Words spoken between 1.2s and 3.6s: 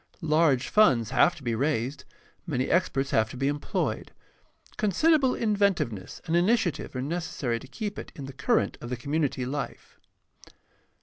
to be raised, many experts have to be em